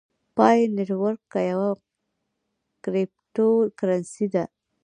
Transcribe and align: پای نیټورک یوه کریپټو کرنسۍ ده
پای 0.37 0.59
نیټورک 0.75 1.31
یوه 1.49 1.69
کریپټو 2.83 3.47
کرنسۍ 3.79 4.27
ده 4.33 4.43